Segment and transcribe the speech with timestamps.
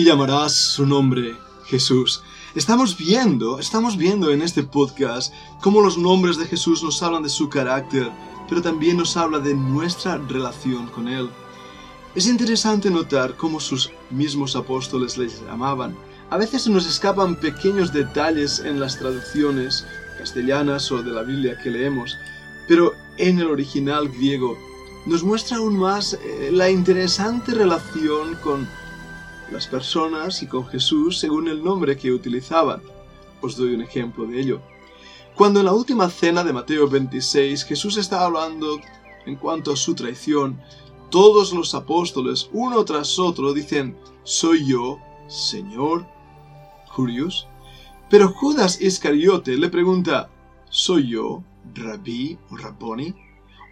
[0.00, 2.22] y llamarás su nombre Jesús.
[2.54, 5.30] Estamos viendo, estamos viendo en este podcast
[5.60, 8.10] cómo los nombres de Jesús nos hablan de su carácter,
[8.48, 11.28] pero también nos habla de nuestra relación con Él.
[12.14, 15.94] Es interesante notar cómo sus mismos apóstoles les llamaban.
[16.30, 19.84] A veces nos escapan pequeños detalles en las traducciones
[20.16, 22.16] castellanas o de la Biblia que leemos,
[22.66, 24.56] pero en el original griego
[25.04, 28.66] nos muestra aún más eh, la interesante relación con
[29.50, 32.82] las personas y con Jesús según el nombre que utilizaban.
[33.40, 34.60] Os doy un ejemplo de ello.
[35.34, 38.78] Cuando en la última cena de Mateo 26 Jesús está hablando
[39.26, 40.60] en cuanto a su traición,
[41.10, 46.06] todos los apóstoles, uno tras otro, dicen, ¿soy yo, Señor?
[46.88, 47.46] Jurius.
[48.08, 50.30] Pero Judas Iscariote le pregunta,
[50.68, 51.42] ¿soy yo,
[51.74, 53.14] Rabí o Rabboni?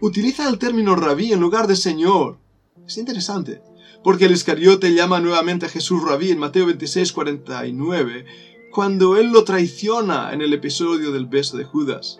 [0.01, 2.39] Utiliza el término Rabí en lugar de Señor.
[2.87, 3.63] Es interesante
[4.09, 8.25] porque el Iscariote llama nuevamente a Jesús rabí en Mateo 26, 49,
[8.73, 12.19] cuando él lo traiciona en el episodio del beso de Judas.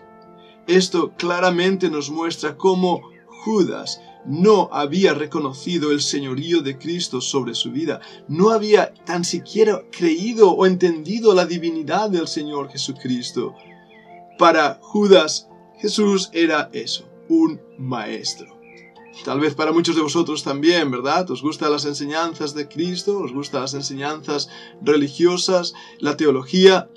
[0.67, 3.01] Esto claramente nos muestra cómo
[3.43, 9.81] Judas no había reconocido el señorío de Cristo sobre su vida, no había tan siquiera
[9.91, 13.55] creído o entendido la divinidad del Señor Jesucristo.
[14.37, 15.49] Para Judas,
[15.79, 18.58] Jesús era eso, un maestro.
[19.25, 21.29] Tal vez para muchos de vosotros también, ¿verdad?
[21.31, 23.19] ¿Os gustan las enseñanzas de Cristo?
[23.19, 24.49] ¿Os gustan las enseñanzas
[24.81, 25.73] religiosas?
[25.99, 26.89] ¿La teología?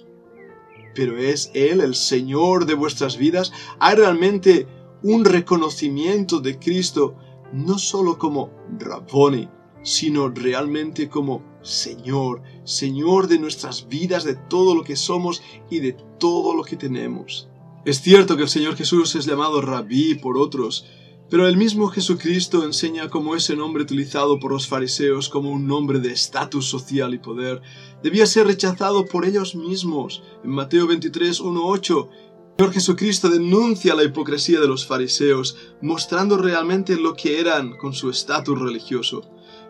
[0.94, 3.52] Pero ¿es Él el Señor de vuestras vidas?
[3.80, 4.66] ¿Hay realmente
[5.02, 7.16] un reconocimiento de Cristo
[7.52, 9.48] no solo como Rabboni,
[9.82, 15.96] sino realmente como Señor, Señor de nuestras vidas, de todo lo que somos y de
[16.18, 17.48] todo lo que tenemos?
[17.84, 20.86] Es cierto que el Señor Jesús es llamado Rabí por otros,
[21.32, 25.98] pero el mismo Jesucristo enseña cómo ese nombre utilizado por los fariseos como un nombre
[25.98, 27.62] de estatus social y poder
[28.02, 30.22] debía ser rechazado por ellos mismos.
[30.44, 36.36] En Mateo 23, 1, 8, el Señor Jesucristo denuncia la hipocresía de los fariseos, mostrando
[36.36, 39.22] realmente lo que eran con su estatus religioso.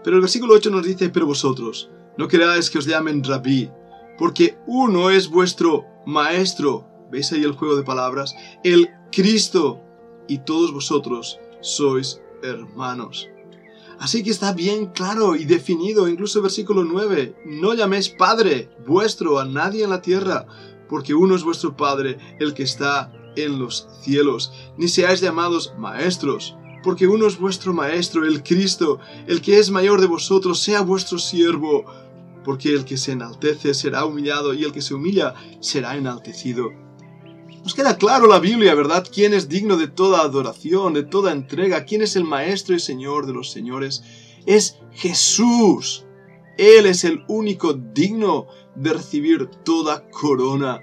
[0.03, 3.71] Pero el versículo 8 nos dice, pero vosotros, no queráis que os llamen rabí,
[4.19, 8.35] porque uno es vuestro maestro, ¿veis ahí el juego de palabras?
[8.65, 9.81] El Cristo,
[10.29, 13.29] y todos vosotros sois hermanos.
[13.99, 19.45] Así que está bien claro y definido, incluso versículo 9, no llaméis Padre vuestro a
[19.45, 20.47] nadie en la tierra,
[20.89, 26.57] porque uno es vuestro Padre, el que está en los cielos, ni seáis llamados maestros,
[26.83, 31.19] porque uno es vuestro Maestro, el Cristo, el que es mayor de vosotros, sea vuestro
[31.19, 31.85] siervo,
[32.45, 36.71] porque el que se enaltece será humillado y el que se humilla será enaltecido.
[37.63, 39.07] Nos queda claro la Biblia, ¿verdad?
[39.13, 41.85] ¿Quién es digno de toda adoración, de toda entrega?
[41.85, 44.03] ¿Quién es el Maestro y Señor de los señores?
[44.47, 46.05] Es Jesús.
[46.59, 50.81] Él es el único digno de recibir toda corona.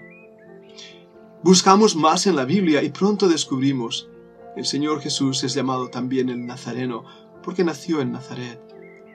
[1.44, 4.10] Buscamos más en la Biblia y pronto descubrimos
[4.56, 7.06] el Señor Jesús es llamado también el Nazareno
[7.44, 8.60] porque nació en Nazaret.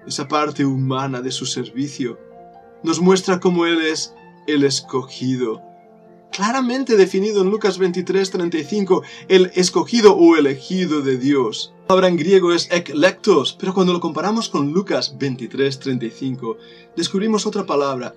[0.07, 2.19] Esa parte humana de su servicio
[2.83, 4.15] nos muestra cómo Él es
[4.47, 5.63] el escogido,
[6.35, 11.73] claramente definido en Lucas 23:35, el escogido o elegido de Dios.
[11.83, 16.57] La palabra en griego es eklectos, pero cuando lo comparamos con Lucas 23:35,
[16.97, 18.17] descubrimos otra palabra,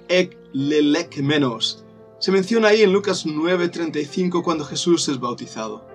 [1.21, 1.85] menos.
[2.19, 5.85] Se menciona ahí en Lucas 9:35 cuando Jesús es bautizado.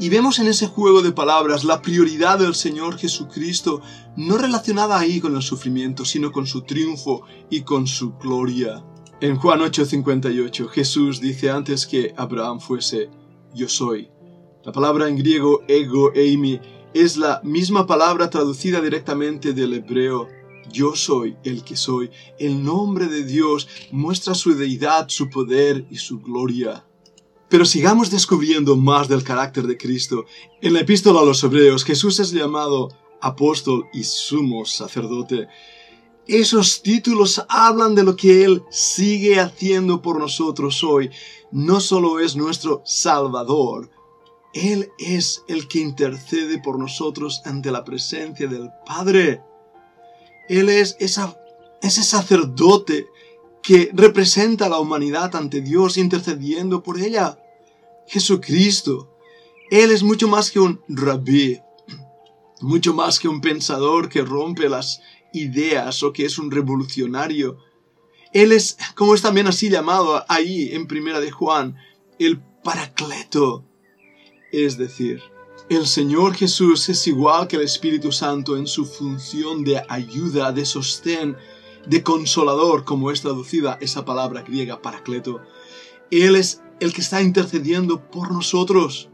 [0.00, 3.80] Y vemos en ese juego de palabras la prioridad del Señor Jesucristo,
[4.16, 8.82] no relacionada ahí con el sufrimiento, sino con su triunfo y con su gloria.
[9.22, 13.10] En Juan 8:58 Jesús dice antes que Abraham fuese
[13.54, 14.08] yo soy.
[14.64, 16.58] La palabra en griego ego eimi
[16.94, 20.26] es la misma palabra traducida directamente del hebreo
[20.72, 22.10] yo soy el que soy.
[22.38, 26.86] El nombre de Dios muestra su deidad, su poder y su gloria.
[27.50, 30.24] Pero sigamos descubriendo más del carácter de Cristo.
[30.62, 32.88] En la epístola a los hebreos Jesús es llamado
[33.20, 35.48] apóstol y sumo sacerdote.
[36.30, 41.10] Esos títulos hablan de lo que Él sigue haciendo por nosotros hoy.
[41.50, 43.90] No solo es nuestro Salvador,
[44.54, 49.42] Él es el que intercede por nosotros ante la presencia del Padre.
[50.48, 53.08] Él es ese sacerdote
[53.60, 57.40] que representa a la humanidad ante Dios intercediendo por ella.
[58.06, 59.12] Jesucristo.
[59.68, 61.60] Él es mucho más que un rabí,
[62.60, 65.00] mucho más que un pensador que rompe las
[65.32, 67.58] ideas o que es un revolucionario.
[68.32, 71.76] Él es, como es también así llamado ahí en Primera de Juan,
[72.18, 73.64] el Paracleto.
[74.52, 75.22] Es decir,
[75.68, 80.64] el Señor Jesús es igual que el Espíritu Santo en su función de ayuda, de
[80.64, 81.36] sostén.
[81.86, 85.40] de consolador, como es traducida esa palabra griega paracleto.
[86.10, 89.08] Él es el que está intercediendo por nosotros.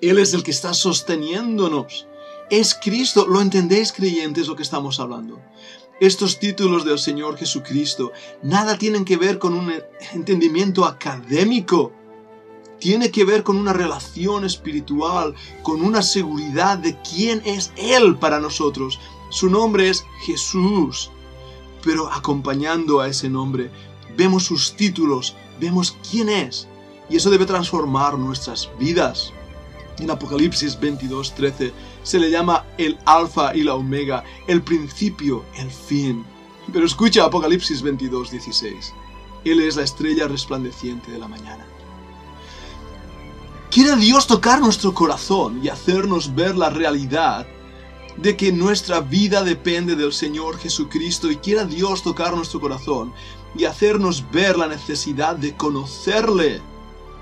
[0.00, 2.06] Él es el que está sosteniéndonos.
[2.48, 5.40] Es Cristo, ¿lo entendéis creyentes lo que estamos hablando?
[5.98, 9.72] Estos títulos del Señor Jesucristo nada tienen que ver con un
[10.12, 11.90] entendimiento académico.
[12.78, 18.38] Tiene que ver con una relación espiritual, con una seguridad de quién es Él para
[18.38, 19.00] nosotros.
[19.30, 21.10] Su nombre es Jesús.
[21.82, 23.72] Pero acompañando a ese nombre,
[24.16, 26.68] vemos sus títulos, vemos quién es.
[27.10, 29.32] Y eso debe transformar nuestras vidas.
[29.98, 31.72] En Apocalipsis 22:13
[32.02, 36.24] se le llama el alfa y la omega, el principio, el fin.
[36.72, 38.92] Pero escucha Apocalipsis 22:16.
[39.44, 41.64] Él es la estrella resplandeciente de la mañana.
[43.70, 47.46] Quiere Dios tocar nuestro corazón y hacernos ver la realidad
[48.16, 53.12] de que nuestra vida depende del Señor Jesucristo y quiera Dios tocar nuestro corazón
[53.54, 56.60] y hacernos ver la necesidad de conocerle.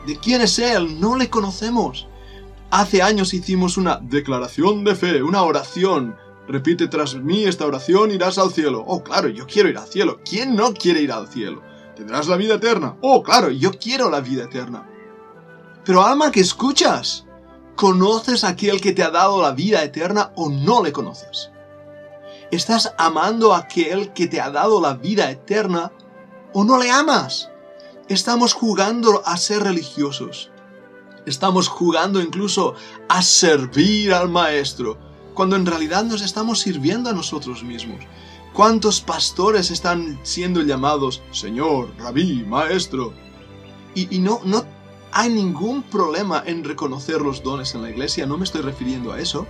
[0.06, 1.00] ¿De quién es Él?
[1.00, 2.06] No le conocemos.
[2.76, 6.16] Hace años hicimos una declaración de fe, una oración.
[6.48, 8.82] Repite tras mí esta oración, irás al cielo.
[8.84, 10.18] Oh, claro, yo quiero ir al cielo.
[10.28, 11.62] ¿Quién no quiere ir al cielo?
[11.94, 12.96] ¿Tendrás la vida eterna?
[13.00, 14.90] Oh, claro, yo quiero la vida eterna.
[15.84, 17.26] Pero alma que escuchas,
[17.76, 21.52] ¿conoces a aquel que te ha dado la vida eterna o no le conoces?
[22.50, 25.92] ¿Estás amando a aquel que te ha dado la vida eterna
[26.52, 27.52] o no le amas?
[28.08, 30.50] Estamos jugando a ser religiosos.
[31.26, 32.74] Estamos jugando incluso
[33.08, 34.98] a servir al Maestro,
[35.32, 38.00] cuando en realidad nos estamos sirviendo a nosotros mismos.
[38.52, 43.12] ¿Cuántos pastores están siendo llamados Señor, Rabí, Maestro?
[43.94, 44.64] Y, no, no
[45.12, 49.20] hay ningún problema en reconocer los dones en la iglesia, no me estoy refiriendo a
[49.20, 49.46] eso.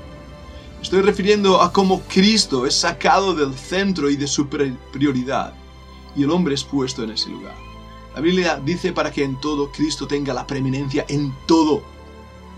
[0.81, 5.55] Estoy refiriendo a cómo Cristo es sacado del centro y de su prioridad,
[6.15, 7.74] y el hombre es puesto en ese lugar.
[8.15, 11.83] La Biblia dice para que en todo Cristo tenga la preeminencia en todo.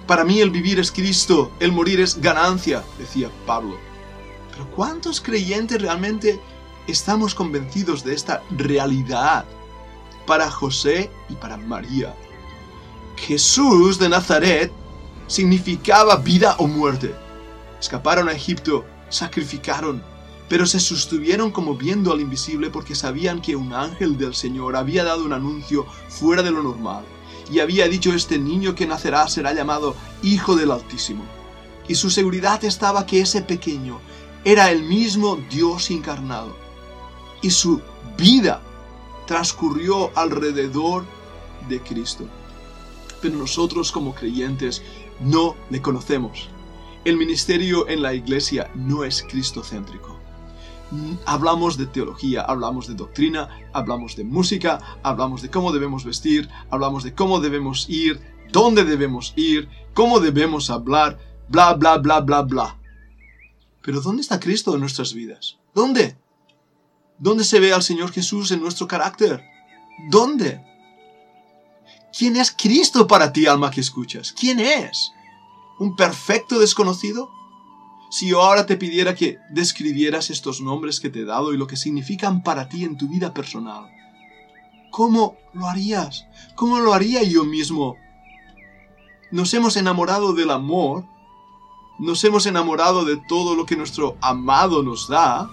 [0.07, 3.79] Para mí el vivir es Cristo, el morir es ganancia, decía Pablo.
[4.51, 6.39] Pero ¿cuántos creyentes realmente
[6.87, 9.47] estamos convencidos de esta realidad
[10.27, 12.15] para José y para María?
[13.17, 14.71] Jesús de Nazaret
[15.27, 17.15] significaba vida o muerte.
[17.81, 20.03] Escaparon a Egipto, sacrificaron,
[20.49, 25.05] pero se sostuvieron como viendo al invisible porque sabían que un ángel del Señor había
[25.05, 27.05] dado un anuncio fuera de lo normal
[27.51, 31.25] y había dicho este niño que nacerá será llamado Hijo del Altísimo.
[31.89, 34.01] Y su seguridad estaba que ese pequeño
[34.45, 36.57] era el mismo Dios encarnado.
[37.43, 37.81] Y su
[38.19, 38.61] vida
[39.27, 41.05] transcurrió alrededor
[41.69, 42.27] de Cristo.
[43.23, 44.83] Pero nosotros como creyentes
[45.21, 46.49] no le conocemos.
[47.05, 50.16] El ministerio en la iglesia no es cristocéntrico
[51.25, 57.05] hablamos de teología, hablamos de doctrina, hablamos de música, hablamos de cómo debemos vestir, hablamos
[57.05, 58.21] de cómo debemos ir,
[58.53, 61.19] dónde debemos ir, cómo debemos hablar,
[61.49, 62.79] bla, bla, bla, bla, bla.
[63.83, 65.59] Pero ¿dónde está Cristo en nuestras vidas?
[65.75, 66.17] ¿Dónde?
[67.19, 69.43] ¿Dónde se ve al Señor Jesús en nuestro carácter?
[70.11, 70.61] ¿Dónde?
[72.17, 74.33] ¿Quién es Cristo para ti, alma que escuchas?
[74.33, 75.13] ¿Quién es?
[75.79, 77.31] ¿Un perfecto desconocido?
[78.09, 81.67] Si yo ahora te pidiera que describieras estos nombres que te he dado y lo
[81.67, 83.91] que significan para ti en tu vida personal,
[84.91, 86.27] ¿cómo lo harías?
[86.55, 87.97] ¿Cómo lo haría yo mismo?
[89.33, 91.05] Nos hemos enamorado del amor,
[91.99, 95.51] nos hemos enamorado de todo lo que nuestro amado nos da,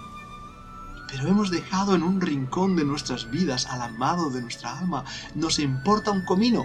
[1.08, 5.04] pero hemos dejado en un rincón de nuestras vidas al amado de nuestra alma.
[5.34, 6.64] Nos importa un comino.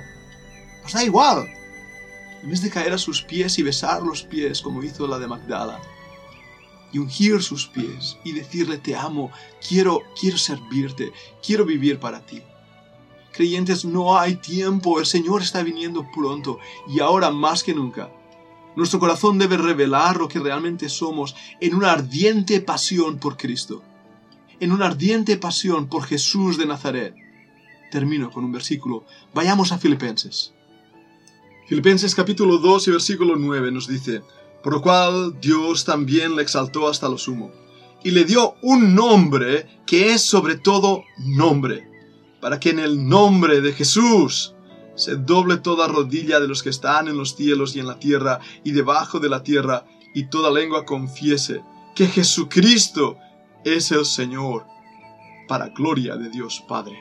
[0.83, 1.47] Nos da igual
[2.41, 5.27] en vez de caer a sus pies y besar los pies como hizo la de
[5.27, 5.79] Magdala,
[6.91, 9.31] y ungir sus pies y decirle te amo,
[9.67, 11.11] quiero, quiero servirte,
[11.45, 12.41] quiero vivir para ti.
[13.31, 18.11] Creyentes, no hay tiempo, el Señor está viniendo pronto y ahora más que nunca.
[18.75, 23.83] Nuestro corazón debe revelar lo que realmente somos en una ardiente pasión por Cristo,
[24.59, 27.15] en una ardiente pasión por Jesús de Nazaret.
[27.91, 29.05] Termino con un versículo.
[29.33, 30.53] Vayamos a Filipenses.
[31.69, 34.23] Filipenses capítulo 2 y versículo 9 nos dice,
[34.63, 37.51] por lo cual Dios también le exaltó hasta lo sumo,
[38.03, 41.87] y le dio un nombre que es sobre todo nombre,
[42.41, 44.55] para que en el nombre de Jesús
[44.95, 48.39] se doble toda rodilla de los que están en los cielos y en la tierra
[48.63, 49.85] y debajo de la tierra,
[50.15, 51.61] y toda lengua confiese
[51.93, 53.15] que Jesucristo
[53.63, 54.65] es el Señor,
[55.47, 56.97] para gloria de Dios Padre.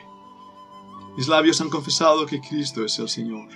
[1.17, 3.49] Mis labios han confesado que Cristo es el Señor.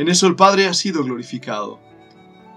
[0.00, 1.78] En eso el Padre ha sido glorificado.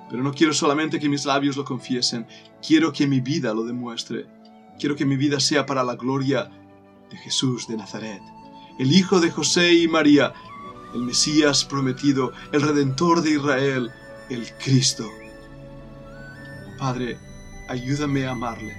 [0.10, 2.26] Pero no quiero solamente que mis labios lo confiesen,
[2.66, 4.28] quiero que mi vida lo demuestre.
[4.80, 6.50] Quiero que mi vida sea para la gloria
[7.12, 8.22] de Jesús de Nazaret,
[8.80, 10.32] el Hijo de José y María,
[10.94, 13.92] el Mesías prometido, el Redentor de Israel,
[14.30, 15.06] el Cristo.
[16.80, 17.18] Padre,
[17.68, 18.74] ayúdame a amarle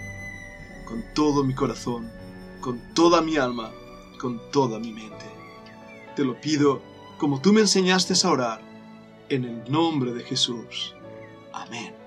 [0.87, 2.11] con todo mi corazón,
[2.63, 3.71] con toda mi alma,
[4.19, 5.27] con toda mi mente.
[6.17, 8.61] Te lo pido como tú me enseñaste a orar,
[9.29, 10.95] en el nombre de Jesús.
[11.53, 12.04] Amén.